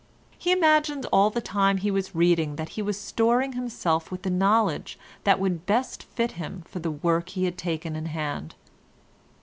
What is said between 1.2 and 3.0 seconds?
the time he was reading that he was